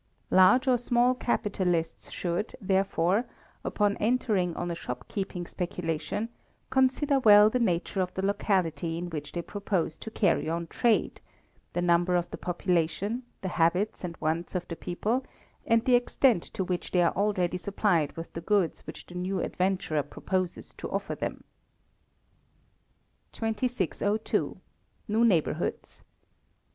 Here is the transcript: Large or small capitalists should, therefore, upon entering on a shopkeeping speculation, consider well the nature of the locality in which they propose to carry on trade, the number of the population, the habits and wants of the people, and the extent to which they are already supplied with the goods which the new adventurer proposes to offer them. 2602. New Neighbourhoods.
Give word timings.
Large 0.31 0.67
or 0.67 0.79
small 0.79 1.13
capitalists 1.13 2.09
should, 2.09 2.55
therefore, 2.59 3.25
upon 3.63 3.97
entering 3.97 4.55
on 4.55 4.71
a 4.71 4.75
shopkeeping 4.75 5.45
speculation, 5.45 6.29
consider 6.71 7.19
well 7.19 7.51
the 7.51 7.59
nature 7.59 8.01
of 8.01 8.11
the 8.15 8.25
locality 8.25 8.97
in 8.97 9.11
which 9.11 9.31
they 9.31 9.43
propose 9.43 9.99
to 9.99 10.09
carry 10.09 10.49
on 10.49 10.65
trade, 10.65 11.21
the 11.73 11.83
number 11.83 12.15
of 12.15 12.31
the 12.31 12.37
population, 12.39 13.21
the 13.41 13.47
habits 13.61 14.03
and 14.03 14.17
wants 14.19 14.55
of 14.55 14.67
the 14.69 14.75
people, 14.75 15.23
and 15.67 15.85
the 15.85 15.93
extent 15.93 16.41
to 16.45 16.63
which 16.63 16.89
they 16.89 17.03
are 17.03 17.15
already 17.15 17.59
supplied 17.59 18.17
with 18.17 18.33
the 18.33 18.41
goods 18.41 18.81
which 18.87 19.05
the 19.05 19.13
new 19.13 19.39
adventurer 19.39 20.01
proposes 20.01 20.73
to 20.79 20.89
offer 20.89 21.13
them. 21.13 21.43
2602. 23.33 24.59
New 25.07 25.23
Neighbourhoods. 25.23 26.01